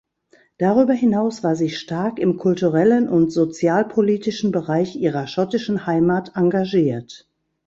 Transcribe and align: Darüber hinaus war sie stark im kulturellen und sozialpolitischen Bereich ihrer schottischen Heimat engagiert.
Darüber 0.57 0.93
hinaus 0.93 1.43
war 1.43 1.55
sie 1.55 1.69
stark 1.69 2.17
im 2.17 2.37
kulturellen 2.37 3.07
und 3.07 3.29
sozialpolitischen 3.31 4.51
Bereich 4.51 4.95
ihrer 4.95 5.27
schottischen 5.27 5.85
Heimat 5.85 6.31
engagiert. 6.33 7.29